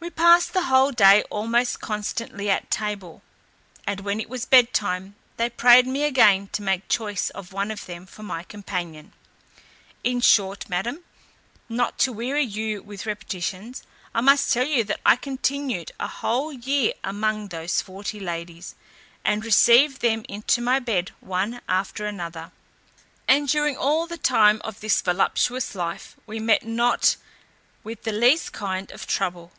[0.00, 3.20] We passed the whole day almost constantly at table;
[3.84, 7.72] and when it was bed time, they prayed me again to make choice of one
[7.72, 9.12] of them for my companion
[10.04, 11.02] In short, madam,
[11.68, 13.82] not to weary you with repetitions,
[14.14, 18.76] I must tell you that I continued a whole year among those forty ladies,
[19.24, 22.52] and received them into my bed one after another:
[23.26, 27.16] and during all the time of this voluptuous life, we met not
[27.82, 29.50] with the least kind of trouble.